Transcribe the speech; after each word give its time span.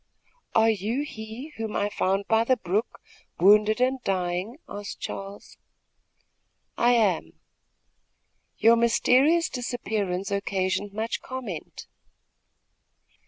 "Are 0.55 0.71
you 0.71 1.03
he 1.03 1.49
whom 1.57 1.75
I 1.75 1.87
found 1.89 2.25
by 2.27 2.43
the 2.43 2.57
brook, 2.57 3.01
wounded 3.39 3.79
and 3.79 4.01
dying?" 4.03 4.57
asked 4.67 4.99
Charles. 4.99 5.57
"I 6.75 6.93
am." 6.93 7.33
"Your 8.57 8.75
mysterious 8.75 9.47
disappearance 9.47 10.31
occasioned 10.31 10.91
much 10.93 11.21
comment." 11.21 11.85